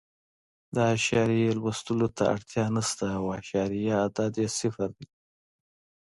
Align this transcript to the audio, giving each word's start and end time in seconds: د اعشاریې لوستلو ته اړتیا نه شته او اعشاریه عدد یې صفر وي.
د 0.73 0.75
اعشاریې 0.91 1.49
لوستلو 1.59 2.07
ته 2.17 2.23
اړتیا 2.35 2.65
نه 2.75 2.81
شته 2.89 3.05
او 3.17 3.23
اعشاریه 3.35 3.95
عدد 4.05 4.33
یې 4.41 4.47
صفر 4.59 4.89
وي. 4.97 5.07